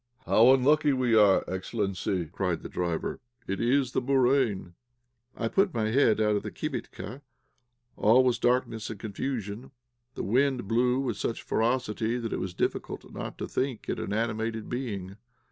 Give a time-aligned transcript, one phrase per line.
[0.25, 4.73] "How unlucky we are, excellency," cried the driver; "it is the bourane."
[5.37, 7.21] I put my head out of the kibitka;
[7.97, 9.69] all was darkness and confusion.
[10.15, 14.11] The wind blew with such ferocity that it was difficult not to think it an
[14.11, 15.17] animated being.